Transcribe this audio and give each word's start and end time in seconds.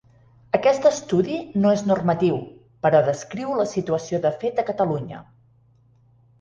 Aquest 0.59 0.87
estudi 0.89 1.35
no 1.65 1.73
és 1.73 1.83
normatiu, 1.91 2.41
però 2.87 3.03
descriu 3.11 3.55
la 3.61 3.69
situació 3.77 4.23
de 4.27 4.35
fet 4.43 4.65
a 4.65 4.69
Catalunya. 4.73 5.25